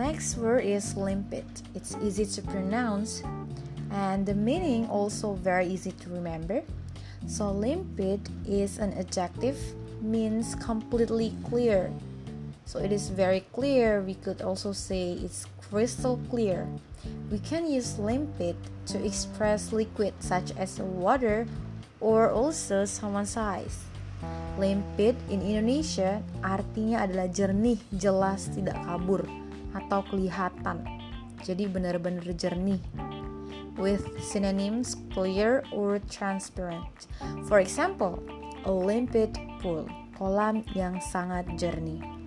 [0.00, 1.44] next word is limpid.
[1.76, 3.20] It's easy to pronounce
[3.92, 6.64] and the meaning also very easy to remember.
[7.28, 9.60] So limpid is an adjective
[10.00, 11.92] means completely clear.
[12.64, 14.00] So it is very clear.
[14.00, 16.64] We could also say it's crystal clear.
[17.28, 18.56] We can use limpid
[18.88, 21.44] to express liquid such as water
[22.00, 23.84] or also someone's eyes.
[24.56, 29.28] Limpid in Indonesia artinya adalah jernih, jelas, tidak kabur
[29.72, 30.82] atau kelihatan.
[31.40, 32.82] Jadi benar-benar jernih.
[33.80, 37.08] With synonyms clear or transparent.
[37.48, 38.20] For example,
[38.68, 39.88] a limpid pool,
[40.20, 42.19] kolam yang sangat jernih.